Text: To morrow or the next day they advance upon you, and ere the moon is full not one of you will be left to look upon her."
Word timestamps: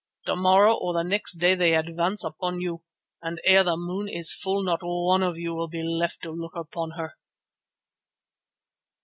To 0.25 0.35
morrow 0.35 0.73
or 0.75 0.95
the 0.95 1.03
next 1.03 1.35
day 1.35 1.53
they 1.53 1.75
advance 1.75 2.23
upon 2.23 2.59
you, 2.59 2.81
and 3.21 3.39
ere 3.45 3.63
the 3.63 3.77
moon 3.77 4.09
is 4.09 4.33
full 4.33 4.63
not 4.63 4.79
one 4.81 5.21
of 5.21 5.37
you 5.37 5.53
will 5.53 5.67
be 5.67 5.83
left 5.83 6.23
to 6.23 6.31
look 6.31 6.55
upon 6.55 6.93
her." 6.97 7.13